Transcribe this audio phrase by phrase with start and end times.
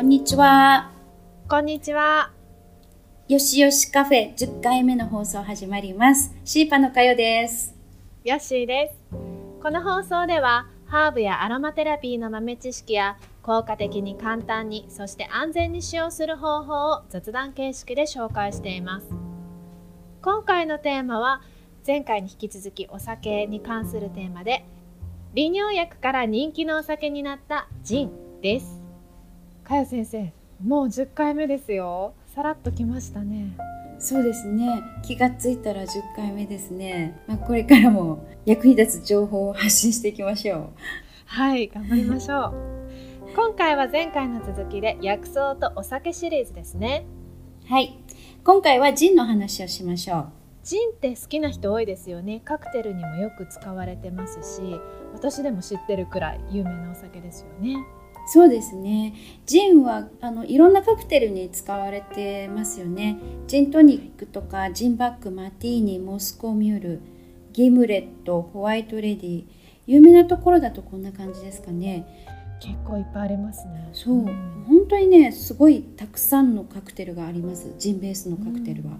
[0.00, 0.90] こんにちは。
[1.46, 2.32] こんにちは。
[3.28, 6.34] よしよしカフェ10回目の放送始まります。
[6.42, 7.74] シーパのかよです。
[8.24, 9.14] ヨッシーです。
[9.62, 19.06] この放送では、ハーブやアロマテラピーの豆知識や、効果的に簡単に、そして安全に使用する方法を雑談形式で紹介しています。
[20.22, 21.42] 今回のテーマは、
[21.86, 24.64] 前回に引き続きお酒に関するテーマで、
[25.34, 28.79] 利尿薬から人気のお酒になったジンです。
[29.70, 32.14] かよ先生、もう10回目ですよ。
[32.34, 33.56] さらっときましたね。
[34.00, 34.82] そうですね。
[35.04, 37.16] 気がついたら10回目ですね。
[37.28, 40.68] まあ、これからも役に立つ情報を発信していきましょう。
[41.26, 42.54] はい、頑張りましょう。
[43.36, 47.06] 今回は前回の続きで薬草とお酒シリーズですね。
[47.68, 47.96] はい。
[48.42, 50.28] 今回はジンの話をしましょう。
[50.64, 52.40] ジンって好きな人多いですよね。
[52.44, 54.80] カクテルにもよく使われてますし、
[55.12, 57.76] 私でも知ってるくらい有名なお酒ですよね。
[58.32, 59.12] そうですね。
[59.44, 63.18] ジンはあのいろんなカクテルに使われてますよね。
[63.48, 67.00] ジントニックとかジンバック、マティーニ、モスコミュール、
[67.52, 69.44] ギムレット、ホワイトレディ。
[69.88, 72.06] 有名なところだとこんな感じですかね。
[72.60, 73.90] 結構いっぱいありますね。
[73.92, 77.74] そう、うん、本当にね、すごいたくさんのカクテルがあります。
[77.78, 78.92] ジンベースのカクテルは。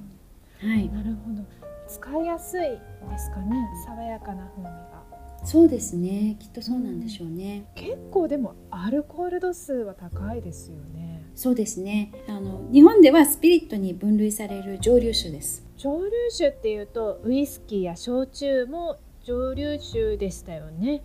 [0.65, 0.89] うん、はい。
[0.89, 1.45] なるほど。
[1.87, 2.79] 使いやすいで
[3.17, 3.69] すかね。
[3.87, 5.00] 爽やかな風味が。
[5.45, 6.37] そうですね。
[6.39, 11.25] きっとそうなんでしょうね、うん、結構でもアルコール度数は高いですよね。
[11.35, 12.13] そうですね。
[12.29, 15.65] あの日本ではスピリットに分類される蒸留酒です。
[15.77, 21.03] 蒸留酒っていうとウイスキーや焼酎も蒸留酒でしたよね。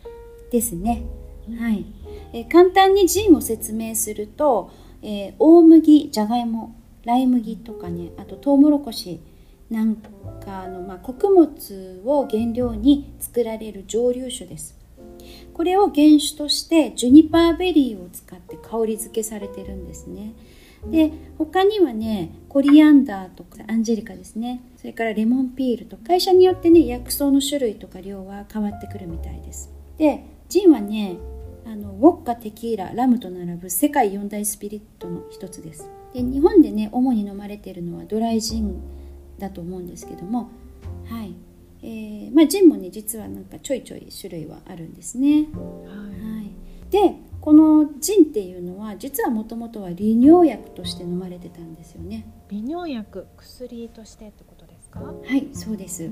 [0.52, 1.03] ですね、
[1.47, 1.86] うん、はい、
[2.33, 9.22] えー、簡単にジンを説明すると、えー、大麦じゃがいもライ麦とかねあとトウモロコシ
[9.69, 10.09] なんか
[10.63, 14.77] あの、まあ、穀物を原料に作られる蒸留酒です。
[15.53, 20.33] これを原酒としてジュニパーベリーを使って香り付けされてるんですね。
[20.91, 29.72] で他にはねコリアンダーとかアンジェリカですねそれからレモンピールと会社によってね薬草の種類とか量は変わってくるみたいです。
[29.97, 31.18] でジンはね
[31.66, 35.89] あのウォッカテキーララムと並ぶ世界四大スピリットの一つです。
[36.13, 38.79] で日本でね主に飲まれているのはドライジン
[39.38, 40.50] だと思うんですけども、
[41.09, 41.35] はい
[41.84, 45.47] えーまあ、ジンもね実はなんかちょいちょい種類はあるんですね。
[45.53, 46.51] はい、はい、
[46.90, 52.25] でこのジンっていうのは実はもともとは利尿薬として飲まれてたんですよね。
[52.50, 55.00] 利尿薬薬としてってことですか？
[55.00, 56.09] はいそうです。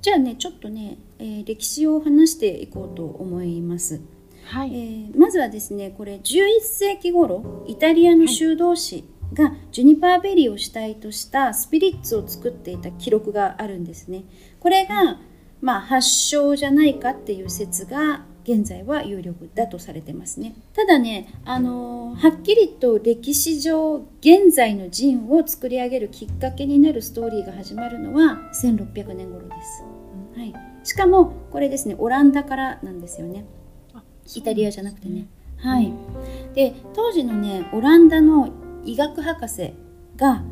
[0.00, 4.00] じゃあねちょっとね、えー、歴史を話していこうと思います。
[4.44, 9.04] はいえー、まずはですねこれ11世紀頃イタリアの修道士、はい
[9.34, 14.24] がジュニパーベリーを主体としたスピリッツを作っていた記録があるんですね。
[14.60, 15.20] これが、
[15.60, 20.54] まあ、発祥じゃないかっていう説が現在は有力だとされてますね。
[20.74, 29.82] ただね、あのー、はっきりと歴史上現在のジンを作り上げるきっかけになるストーリーが始まるのは1600年頃です。
[30.36, 33.46] はい、しかもこれですねオランダからなんですよね。
[34.34, 35.26] イタリアじゃなくてね。
[35.56, 35.90] はい、
[36.54, 38.50] で当時のねオランダの
[38.84, 39.74] 医学博士
[40.16, 40.42] が、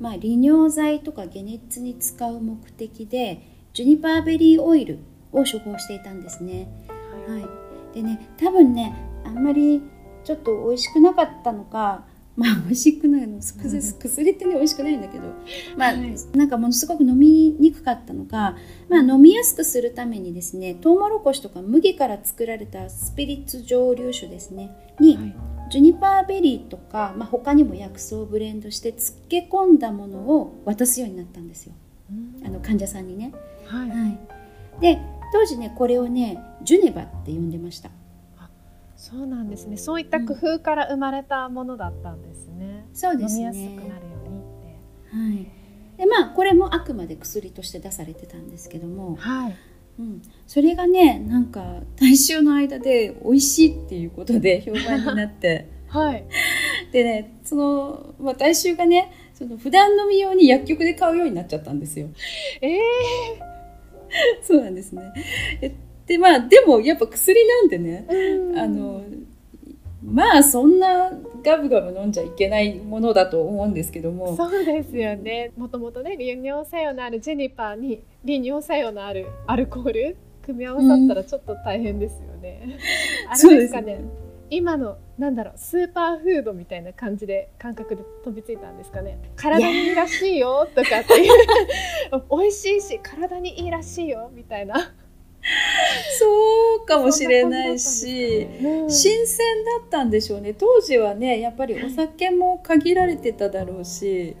[0.00, 4.98] まあ、利尿剤とか解熱に使う目的でジュニパーベリーオイル
[5.32, 6.68] を処方していたんですね。
[7.26, 8.94] はい、でね多分ね
[9.24, 9.82] あんまり
[10.24, 12.04] ちょっと美味しくなかったのか
[12.36, 15.24] まあ美味しくないの薬ってね美味しくないんだけど
[15.76, 18.56] まあ、はい、なんかものすごく飲みにくかったのか、
[18.88, 25.34] まあ、飲みやすくするためにですねトウモロコシとか麦から作られたスピリッツ蒸留酒ですねに、はい
[25.72, 31.72] ジュニパーベリーとか、まあ、他にも薬草をブレンドして漬け込んだものを渡すようになったんですよ、
[32.44, 33.32] あの患者さんにね。
[33.64, 34.18] はい、はい、
[34.82, 35.00] で
[35.32, 37.88] 当時ねこれをねジュネバって呼んでました。
[38.38, 38.50] あ
[38.98, 39.78] そうなんですね。
[39.78, 43.44] そういった工夫から生まれたものだったんですね、うん、そうですね。
[43.46, 45.16] 飲みやすくなるようにって。
[45.16, 45.96] はい。
[45.96, 49.56] でまあこれもあくまで薬として出されてたんですけども、はい
[49.98, 55.66] うん、それがねなんか大衆の間で美味しいっていうことで 評判になって。
[55.88, 56.24] はい。
[56.90, 62.08] でねその、まあ、大衆がねその普段飲み用に薬局で買うようになっちゃったんですよ。
[62.62, 62.80] えー、
[64.42, 65.12] そうなんですね。
[66.06, 68.06] でまあでもやっぱ薬なんでね
[68.56, 69.04] あの
[70.04, 71.10] まあそんな
[71.44, 74.36] ガブガブ飲んじゃいけないものだと思うんですけども。
[74.36, 75.52] そうですよね。
[75.56, 84.00] もともとね利尿作用のあるジェニパーに利尿作用のあるアルコール組み合わさったらちょっと大変ですよね、うん、あれですかね。
[84.50, 89.18] 今のなんだろうスーパーフードみたいな感じで感覚で飛びついたんですかね。
[89.36, 91.32] 体にいいらしいよとかっていう。
[92.30, 94.92] 美味しいし体にいいらしいよみたいな
[96.18, 104.36] そうかもしれないし、うん新鮮だったんでしょうね当時はねやっぱりお酒も限られてただろうし、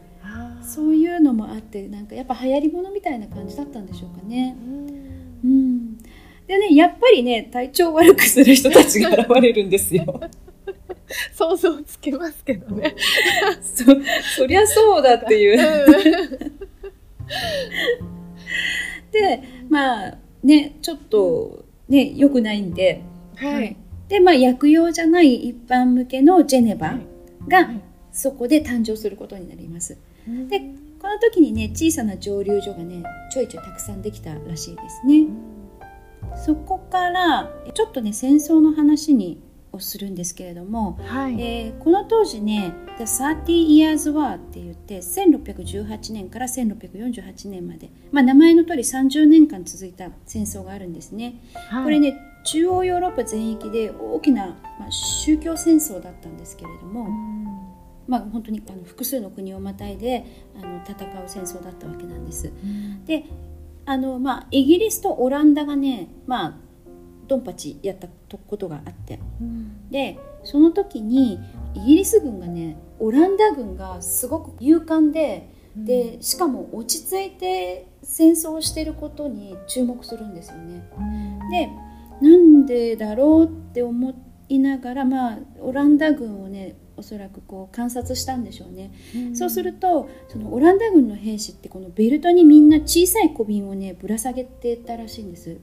[0.62, 4.56] そういうのもあってなんかやっぱ流行りものみたいな感じだったんでしょうかね。
[4.64, 5.02] うん
[5.44, 5.98] うん、
[6.46, 10.20] でねやっぱりね体調悪くする人たちが現れるんですよ。
[11.34, 12.94] 想像つきますけどね。
[13.62, 13.84] そ
[14.36, 15.58] そりゃそうだっていう。
[19.10, 23.02] でまあねちょっとね良くないんで、
[23.36, 23.76] はい。
[24.08, 27.06] でまあ薬用じゃない一般向けのジェネバはい
[27.48, 27.70] が
[28.12, 29.98] そこで誕生することになります。
[30.48, 30.60] で
[31.00, 33.02] この時にね小さな蒸留所がね
[33.32, 35.26] ちょいちょいたくさんできたらしいですね。
[36.36, 39.40] そこからちょっとね戦争の話に
[39.72, 41.40] をするんですけれども、はい。
[41.40, 51.40] えーこの当時ね「The 30 Years War」って言って1618年から1648年まで、まあ、名前の通り30年間続いた戦争があるんですね。
[51.54, 51.98] はいこれ。
[51.98, 54.46] ね中央ヨーロッパ全域で大きな、
[54.78, 57.08] まあ、宗教戦争だったんですけれども、
[58.08, 60.24] まあ、本当にあの複数の国をまたいで
[60.60, 62.52] あの戦う戦争だったわけなんです。
[63.06, 63.24] で
[63.84, 66.54] あの、まあ、イギリスとオランダがね、まあ、
[67.32, 68.08] ドンパチやった
[68.46, 69.18] ことがあって
[69.90, 71.40] でその時に
[71.74, 80.86] イギリス軍がねオランダ軍がすごく勇敢ででしかも落ち着いて戦争をしていることに注目するんですよね。
[81.50, 81.70] で
[82.20, 84.14] なんでだろうって思
[84.48, 88.92] いながら、まあ、オランダ軍をねおそらくこう観察したんでしょうね。
[89.34, 95.56] そうするとそのオランダ軍の兵士ってこのベルトにみんな小さい小瓶をねぶら下げてたらしいんです。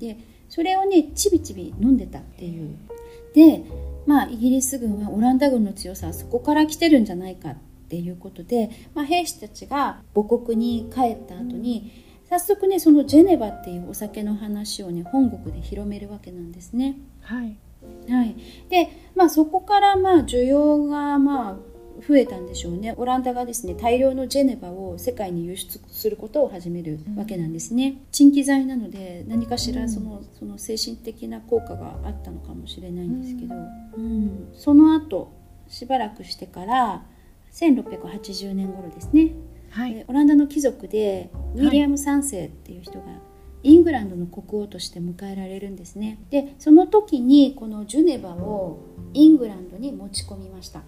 [0.00, 0.18] で
[0.52, 2.76] それをねちびちび飲んでたっていう。
[3.34, 3.64] で
[4.04, 7.56] まあイギリス軍はオランダ軍の強さはそこから来てるんじゃないかっ
[7.88, 11.90] ていうことで、まあ、兵士たちが母国に帰った後に、
[12.28, 16.98] 早速ねそのジェネバっていうお酒の話をね本国で広めるわけなんですね。
[17.22, 17.56] はい。
[18.10, 18.36] はい、
[18.68, 21.56] で、まあ、そこからまあ需要がまあ
[22.06, 22.94] 増えたんでしょうね。
[22.96, 33.54] オランダがですね大量のジェネバを世界に輸出することを始めるわけなんですね、鎮気剤なので何かしらその,、その精神的な効果があったのかもしれないんですけど、
[33.96, 34.48] うん。
[34.54, 35.32] その後
[35.68, 37.04] しばらくしてから
[37.52, 39.32] 1680年頃ですね、
[39.70, 39.94] はい。
[39.94, 43.06] でオランダの貴族でウィリアム3世っていう人が
[43.62, 46.18] イングランドの国王として迎えられるんですね。
[46.30, 48.80] でその時にこのジュネバを
[49.14, 50.82] イングランドに持ち込みました。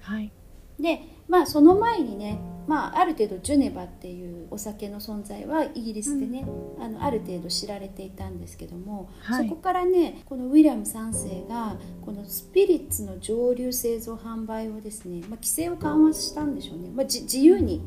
[0.00, 0.32] はい。
[0.78, 6.46] でまあその前にね、まあ、ある程度ジュネバっていうお酒の存在はイギリスでね、
[6.78, 17.82] あのある程度知られていたんですけども、はいそこからねこのウィリアム3世がこのスピリッツの蒸留製造販売をですね、まあ、規制を緩和したんでしょうね、まあ、じ自由に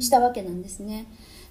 [0.00, 1.06] したわけなんですね。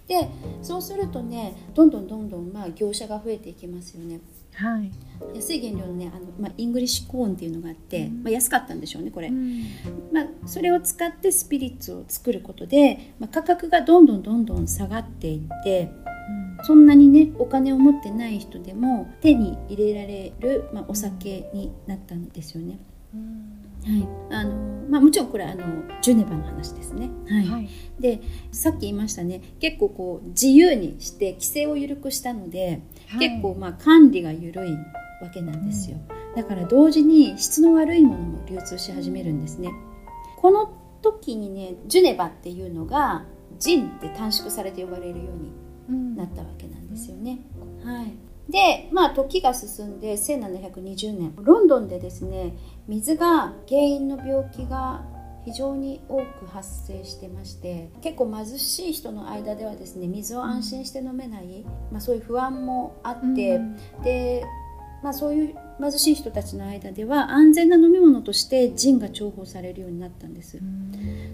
[0.07, 0.29] で
[0.61, 4.19] そうするとねどんどんどんどんまあ業者が増えていきますよね。
[4.55, 4.91] はい。
[5.33, 15.89] 安い原料のねあの、まあ、 English corn っていうのがあって、まあ、安かったんでしょうねこれ、まあ、それを使ってスピリッツを作ることで、まあ、価格がどんどんどんどん下がっていって
[16.63, 22.79] そんなにねお金を持ってない人でも手に入れられる、まあ、お酒になったんですよね。
[23.85, 24.07] はい。
[24.31, 24.64] あの
[24.95, 25.65] まあ、もちろんこれあの
[26.01, 27.09] ジュネバの話ですね。
[27.27, 27.45] はい。
[27.45, 27.69] はい。
[27.99, 28.21] で
[28.53, 29.41] さっき言いましたね。
[29.59, 32.81] 結構こう自由にして規制を緩くしたので、
[33.19, 34.71] 結構まあ管理が緩い
[35.21, 35.97] わけなんですよ、
[36.33, 39.69] だから同時に質の悪いものも流通し始めるんですね。
[40.37, 43.25] この時にねジュネバっていうのが
[43.59, 45.25] ジンって短縮されて呼ばれるよ
[45.89, 47.39] うになったわけなんですよね、
[47.83, 48.13] はい、
[48.49, 52.55] でまあ時が進んで1720年ロンドンでですね
[52.87, 55.03] 水が原因の病気が
[55.45, 63.61] 非常に多く発生してまして結構貧しい人の間ではですね水を安心して飲めない、まあ、そういう不安もあって、
[64.03, 64.43] で、
[65.03, 70.59] まあ、そういう貧しい人たちの間では安全な飲み物としてジンが重宝されるようになったんです。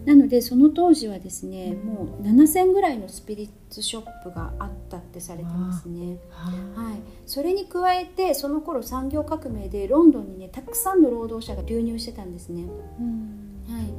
[0.05, 6.17] なのでその当時はですねもう7,000ぐらいのスピリッツショップがあったってされてますね。
[6.31, 6.95] はい、
[7.27, 12.63] それに加えてその頃産業革命でロンドンにねたくさんの労働者が流入してたんですね。
[12.63, 13.93] はい、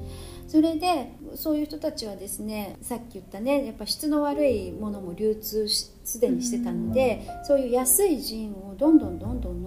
[0.48, 9.61] それでそういう人たちはですねさっき言ったねやっぱ質の悪いものも流通しすでにしてたので、そういう安いジンをどんどんどんどん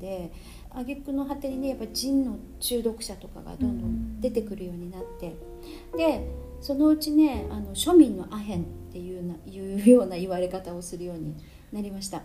[0.00, 0.32] で
[0.70, 5.36] 挙句の果てにねやっぱジンの中毒者とかがどんどん出てくるようになって、
[5.96, 6.26] で
[6.60, 11.34] そのうちねあの庶民のアヘンっていうないうような言われ方をするように
[11.72, 12.22] なりました。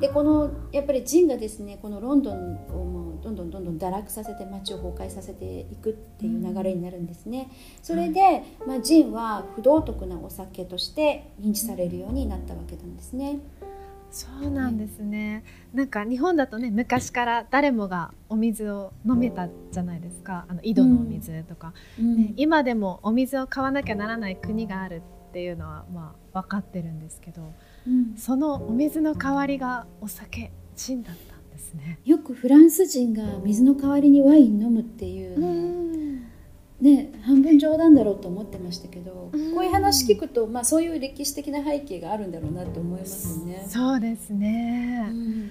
[0.00, 7.50] でこのやっぱりジンがですねこのロンドンをもうどんどんどんどん堕落させて街を崩壊させていくっていう流れになるんですね。
[7.82, 13.40] それで、まあ、ジンは不道徳なお酒として認知されるようになったわけなんですね。
[14.10, 20.46] そうなんですね、なんか日本だとね昔から誰もがお水を飲めたじゃないですか。
[20.48, 22.16] あの井戸のお水とか、うん。
[22.16, 27.52] ね今でもお水を買わなきゃならない国があるっていうのはまあ分かってるんですけど
[27.86, 28.14] うん。
[28.16, 31.98] そのお水の代わりがお酒ジンだったんですね。
[32.04, 35.48] よくフランス人が水の代わりにワイン飲むっていうの
[36.80, 43.66] ね、半分冗談だろうと思ってましたけど、うんこういう話聞くと、まあ、そういう歴史的な背景があるんだろうなって思いますよね。
[43.68, 45.00] そうですうね。
[45.08, 45.50] ん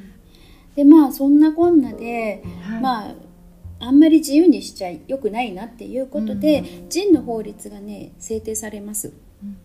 [0.76, 3.16] でまあそんなこんなで、はいまあ
[3.80, 9.14] あんまり自由にしちゃよくないなっていうことで、うんジンの法律がね制定されます。
[9.44, 9.58] うん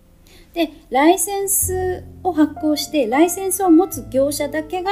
[0.53, 4.91] でライセンスを発行してライセンスを持つ業者だけが、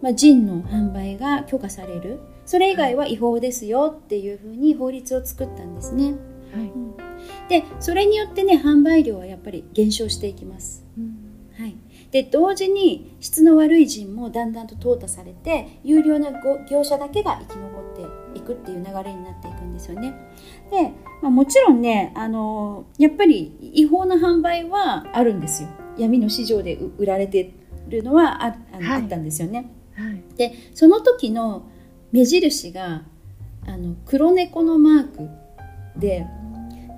[0.00, 6.14] まあ、ジンの販売が許可されるそれ以外は違法ですよっていうふうに法律を作ったんですね。
[6.54, 6.72] はい
[7.48, 10.84] でそれによってね販売量はやっぱり減少していきます。
[11.58, 11.74] はい、
[12.10, 20.14] で同時に質の悪い人もだんだんと淘汰されて有料なご業者だけが生き残っていくっていう流れになっていくんですよね。
[20.70, 25.68] で、まあ、もちろんねあのやっぱり違法な販売はあるんですよ。
[25.96, 27.52] 闇の市場でう売られて
[27.88, 29.70] るのはああの、はいあったんですよね。
[29.94, 31.62] はいでその時の
[32.16, 33.02] 目印が
[33.66, 35.28] あの黒猫のマーク
[36.00, 36.26] で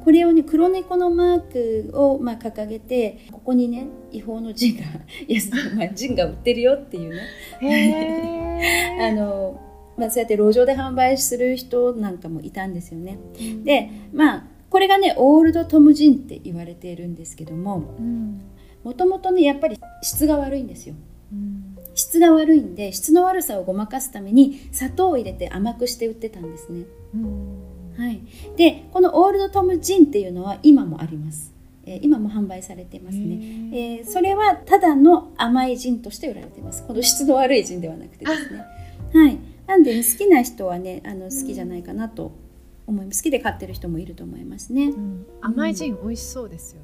[0.05, 4.83] これをね黒猫のマークを、まあ、掲げてここにね違法のジンが
[5.27, 5.41] いや、
[5.75, 8.61] まあ、ジンが売ってるよっていうね
[9.01, 9.61] へ あの、
[9.97, 13.19] まあ、そうやって路上で販売する人なんかもいたんですよね。
[13.35, 18.41] ーでまあこれがねオールドトムジンって言われているんですけどもうん
[18.85, 20.95] もともとねやっぱり質が悪いんですよ。
[21.33, 26.85] うん質が悪いんで質の悪さをごまかすために砂糖を入れて甘くして売ってたんですね。
[27.13, 27.95] うん。
[27.97, 28.21] はい、
[28.57, 31.53] でこのオールドトムジンっていうのは今もあります、
[31.85, 33.35] えー今も販売されてますね、
[33.73, 36.87] へえーそれはただの甘いジンとして売られてます。
[36.87, 38.65] この質の悪いジンではなくてですね。
[39.13, 39.39] はい。
[39.67, 42.31] なんで好きな人はねあの好きじゃないかなと
[42.87, 43.23] 思います。
[43.23, 44.85] 好きで買ってる人もいると思いますね。
[44.85, 45.27] うん。
[45.41, 46.83] 甘いジン美味しそうですよ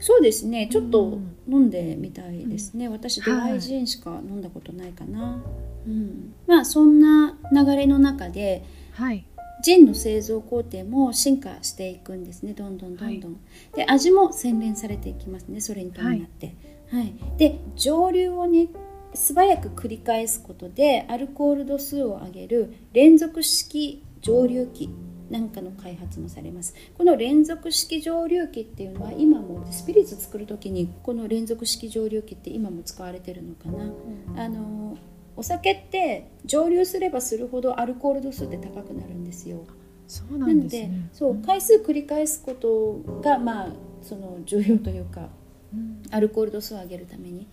[0.00, 0.68] そうですね。
[0.70, 5.42] ちょっとうん飲んでみたいですね、私ドライジンしか飲んだことないかな、
[5.86, 9.26] うん、まあそんな流れの中ではい。
[9.62, 12.52] ジンの製造工程も進化していくんですね。
[12.52, 13.36] どんどんどんどん、
[13.76, 15.60] で味も洗練されていきますね。
[15.60, 16.56] それに伴って、
[16.90, 17.14] はい。
[17.38, 18.68] で蒸留をね
[19.14, 24.90] 素早く繰り返すことでアルコール度数を上げる連続式蒸留機
[25.32, 26.74] なんかの開発もされます。
[26.98, 34.44] この連続式蒸留機っていうのは今もスピリッツ作る時にこの連続式蒸留機って今も使われてるのかな。
[34.44, 34.98] あの
[35.34, 39.64] お酒って蒸留すればするほどアルコール度数って高くなるんですよ。
[40.06, 41.08] そうななんのでですね。
[41.14, 43.68] そう回数繰り返すことがまあ
[44.02, 45.30] その重要というか
[45.72, 46.02] うん。
[46.10, 47.46] アルコール度数を上げるために。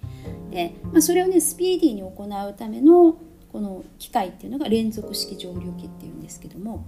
[0.51, 3.15] で、まあ、それをねスピーディーに行うための
[3.53, 6.85] この機械っていうのが連続式蒸留機っていうんですけども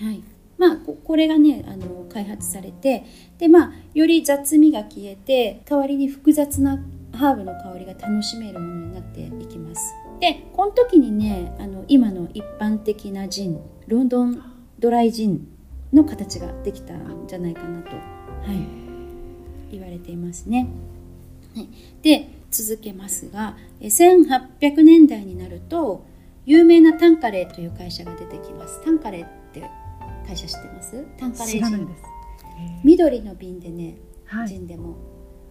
[0.00, 0.22] はい
[0.56, 3.04] まあこれがねあの開発されて
[3.38, 6.78] でまあより雑味が消えて代わりに複雑な
[7.12, 14.42] ハーブの香りが楽しめるものになっていきますでこの時にねあの今の一般的なジンロンドン
[14.78, 15.48] ドライジン
[15.92, 18.02] の形ができたんじゃないかなと、は
[19.70, 20.68] い、言われていますね。
[21.54, 21.68] はい、
[22.02, 26.04] で続けますが1800年代になると
[26.46, 28.82] 有名なタンカレーという会社が出てきます。
[28.84, 29.62] タンカレーって
[30.26, 31.04] 会社知ってます？
[31.18, 31.88] タンカレージン。
[32.84, 34.48] 緑の瓶でね、はい。
[34.48, 34.96] ジンでも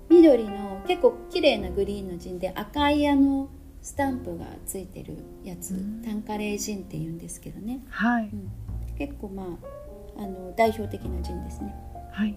[0.09, 3.49] 緑の結構綺麗なグリーンのジンで赤いあの
[3.81, 8.29] スタンプがついてるやつ、うんタンカレージンって言うんですけどね、はい。
[8.31, 8.51] うん、
[8.97, 11.75] 結構まああの代表的なジンですね。
[12.11, 12.35] はい。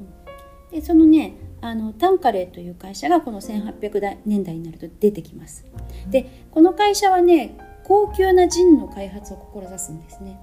[0.72, 5.64] でそのねあのタンカレーという会社がこの1800年代になると出てきます。
[6.10, 10.40] でこの会社はね高級なジンの開発を志すんですね。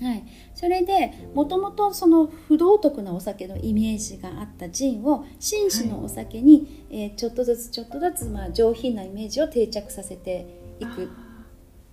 [0.00, 0.24] はい、
[0.54, 10.46] それでもともとその不道徳なお酒のイメージがあったジンを紳士のお酒に、えーちょっとずつちょっとずつ、まあ、上品なイメージを定着させて
[10.78, 11.10] いく、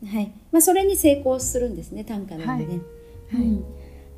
[0.05, 0.31] はい。
[0.51, 2.81] まあ、それに成功するんですねタンカレーでね。
[3.31, 3.41] はい。
[3.41, 3.63] うん。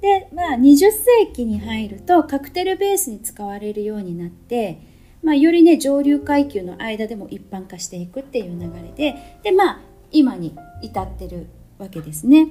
[0.01, 4.79] で、まあ、20世紀に入るとカクテルベースに使われるようになって、
[5.23, 9.79] まあ、よりね上流階級の間でも一般化していくっていう流れでで、まあ、
[10.11, 12.47] 今に至ってるわけですね。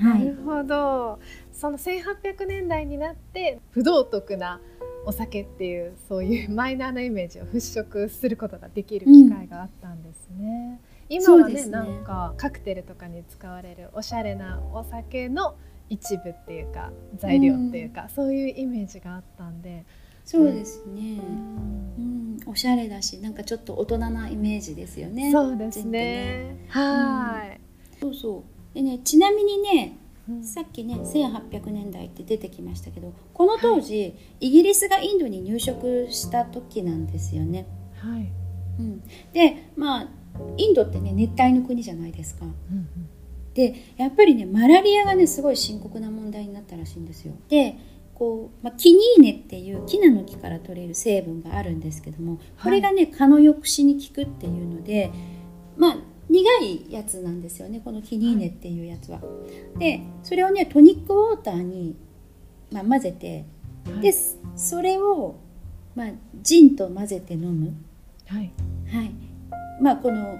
[0.00, 1.18] はないるほど。
[1.52, 4.60] その1800年代になって不道徳な
[5.04, 10.80] お酒っていうそういうマイナーなイメージを払拭することができる機会があったんですね。
[11.08, 15.56] 今はねねなんかカクテルとかに使われるおしゃれなお酒の
[15.88, 19.84] 一部っていうか材料っていうか、そういうイメージがあったんで。
[20.24, 21.18] そうですね、
[21.98, 22.38] うん。
[22.44, 25.32] うん、おしゃれだしなんかちょっと大人なイメージですよね。
[25.32, 26.66] そうですジンってね。
[26.68, 27.60] はい。
[28.00, 29.96] そうそうでねちなみにね
[30.28, 37.66] うんさっきね1800年代って出てきましたけどこの当時、イギリスがインドに入植した時なんですよね。
[37.96, 38.30] はい。
[38.78, 40.08] うん、でまあ
[40.56, 42.44] インドってね熱帯の国じゃないですか。
[42.44, 42.88] うん
[43.54, 47.34] でやっぱりねマラリアがねすごい深刻な問題になったらしいんですよ。
[47.48, 47.76] で
[48.14, 55.10] こう、まあ、キニーネっていうキナの木から取れる成分があるんですけどもこれがね蚊の抑止に効くっていうので
[55.76, 55.96] まあ
[56.30, 59.20] 苦いやつなんですよねこのキニーネっていうやつは。
[59.78, 61.96] でそれをねトニックウォーターに、
[62.70, 63.44] まあ、混ぜて
[63.86, 64.14] うんで
[64.54, 65.36] それを、
[65.94, 66.10] まあ、
[66.42, 67.74] ジンと混ぜて飲む。
[68.28, 68.52] はい。
[68.92, 69.12] はい、
[69.80, 70.38] まあこの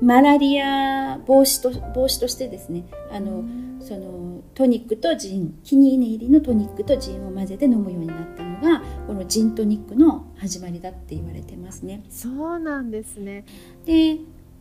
[0.00, 3.42] マラリア防止と防止としてですねあの、
[3.80, 12.04] そのトニックとジンキニーネ入りのトニックとジンを混ぜて飲むようになったのがこのジントニックの始まりだって言われてますね。
[12.10, 13.44] そうなんですね。
[13.84, 14.18] で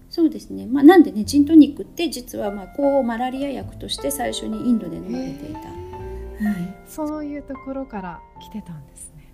[0.09, 5.59] そうですね、まあ、なんでねジントニックって実はまあ抗マラリア薬として最初にインドで飲まれていた。
[5.59, 9.33] はいそういうところから来てたんですね。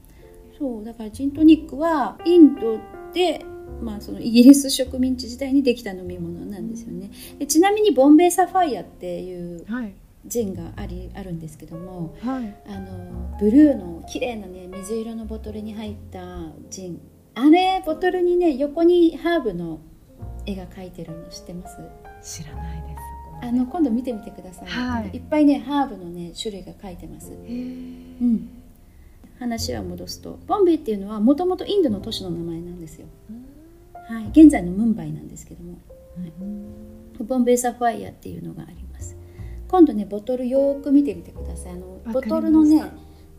[0.58, 2.80] そうだからジントニックはインド
[3.14, 3.46] で、
[3.82, 9.94] まあ、そのイギリス植民地時代にできた飲み物なんですよねでちなみにボンベイサファイアっていうはい。
[10.26, 12.56] ジンがありあるんですけどもはい。
[12.68, 16.22] あのブルーの綺麗なね水色のボトルに入った
[16.70, 17.02] ジン
[17.36, 19.80] あれボトルにね横にハーブの
[20.46, 21.78] 絵が描いてるの知ってます？
[22.42, 22.96] 知らないで
[23.42, 23.48] す。
[23.48, 25.18] あの今度見てみてください、はい。
[25.18, 27.32] いっぱいねハーブのね種類が書いてます。
[27.32, 28.50] うん。
[29.40, 33.08] 話は戻すとボンベイっていうのはもともとインドの都市の名前なんですよ。
[34.08, 35.78] はい、現在のムンバイなんですけども。
[37.20, 39.18] ボンベイサファイアっていうのがあります。
[39.68, 41.74] 今度ねボトルよーく見てみてください。
[41.74, 42.84] あのボトルのね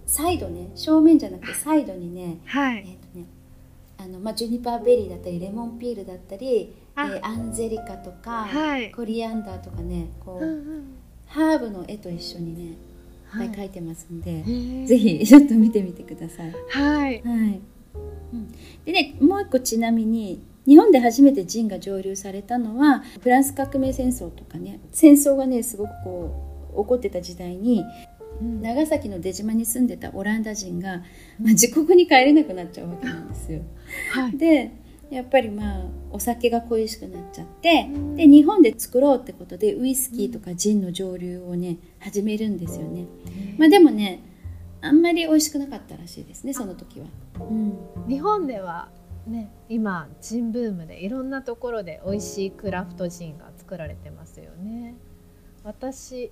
[0.07, 2.85] サイドね正面じゃなくてサイドにねはえっ、。
[2.85, 3.27] とね
[3.97, 7.07] あの、まあ、ジュニパーベリーだったりレモンピールだったり、えあ。
[7.07, 8.93] ーアンゼリカとか、はい。
[8.93, 10.85] コリアンダーとかねこう、うんうん。
[11.27, 12.77] ハーブの絵と一緒にね
[13.29, 13.49] はい。
[13.49, 14.43] い描いてますんで、
[14.87, 16.53] ぜひ ちょっと見てみてください。
[16.71, 17.23] はい。
[17.23, 17.61] はい、
[18.33, 18.49] うん、
[18.85, 26.31] でねもう一個ちなみに日本で初めてジンが蒸留されたのはフランス革命戦争とかね戦争がねすごくこ
[26.77, 27.85] う起こってた時代に
[28.41, 30.99] 長崎の出島に住んでたオランダ人が、
[31.41, 33.61] まあ、自国に帰れなくなっちゃうわけなんですよ。
[34.11, 34.37] はい。
[34.37, 34.73] で
[35.15, 43.07] やっぱりまあお酒が恋しくなっちゃってうんで日本で作ろうってことでウイスキーとかジンの蒸留をね始めるんですよね。
[43.59, 44.21] まあ、でもね
[44.81, 47.07] あんまり美味しくなかったらしいですねその時は。
[47.41, 48.89] うん日本では
[49.27, 54.95] ね今ジンブームでいろんなところで美味しいクラフトジンが作られてますよね
[55.63, 56.31] 私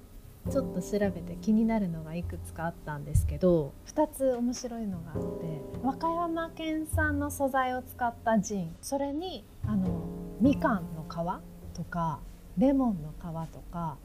[0.50, 8.76] ちょっと調べて気になるのがいくつかあったんですけど2つ面白いのがあって和歌山県産の素材を使ったジン。
[8.81, 10.02] それにあの
[10.40, 12.20] みかんの皮とか
[12.59, 13.96] レモンの皮とか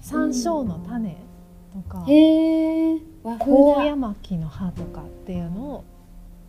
[0.00, 1.16] 山椒の種
[1.72, 5.84] とか、和風高だ山木の葉とかっていうのを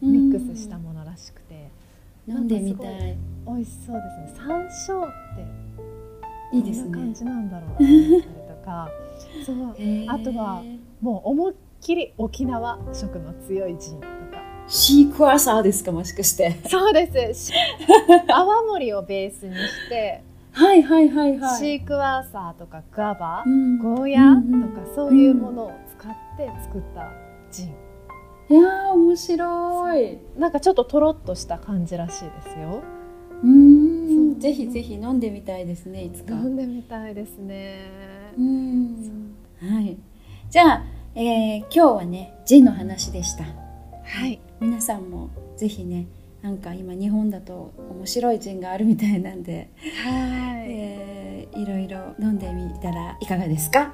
[0.02, 1.72] ミックスしたものらしくて。
[2.28, 3.18] 飲んでみたい。
[3.46, 4.46] 美味しそうですね。
[4.48, 5.12] 山椒っ
[6.52, 7.78] ていいですどんな感ねじなんだろう
[8.48, 8.90] とか
[9.46, 9.76] そう。
[10.08, 10.64] あとは
[11.02, 14.08] もう思いっきり沖縄色の強いジンとか。
[14.68, 16.60] シークワーサーですかもしかして。
[16.70, 17.52] そうです。
[17.52, 17.54] し
[18.28, 21.60] 泡盛をベースにして、 はいはいはいはい。
[21.60, 23.80] シークワーサーとかガバ、うん。
[23.80, 27.12] ゴーヤうんうんとかそういうものを使って作った
[27.52, 30.18] ジン、いやー面白い。
[30.38, 32.82] なんかちょっととろっとした感じらしいですよ。
[33.44, 34.40] うーん。
[34.40, 36.34] ぜひぜひ飲んでみたいですねいつか。
[36.34, 39.36] 飲んでみたいですねうん。
[39.62, 39.98] はい。
[40.50, 40.84] じゃあ、
[41.16, 43.44] えー今日はねジンの話でした。
[43.44, 44.40] はい。
[44.60, 46.08] 皆さんもぜひね
[46.42, 49.70] なんか今日本だと面白いジンがあるみたいなんで、
[50.04, 50.72] はい。
[50.72, 53.94] えーいろいろ飲んでみたらいかがですか、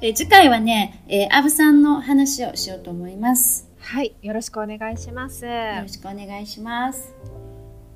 [0.00, 3.68] えー次回はね、えーアブさんの話をしようと思います。
[3.78, 5.46] はい、よろしくお願いします。
[5.46, 7.14] よろしくお願いします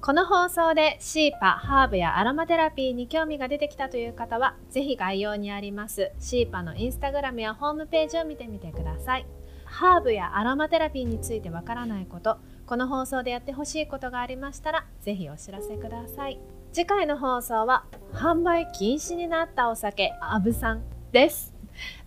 [0.03, 9.27] この放送でシーパ、ハーブやアロマテラピーに興味が出てきたという方は、ぜひ概要にありますシーパのインスタグラムやホームページを見てみてください。
[9.65, 16.41] ハーブやアロマテラピーについてわからないこと、この放送でやってほしいことがありましたら、ぜひお知らせください。
[16.73, 21.55] 次回の放送は、販売禁止になったお酒、アブさんです。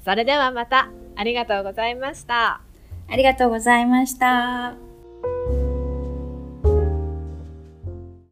[0.03, 2.59] それではまた、ありがとうございました。
[3.07, 4.84] ありがとうございました